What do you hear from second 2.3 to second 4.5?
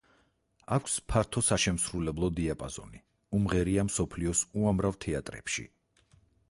დიაპაზონი, უმღერია მსოფლიოს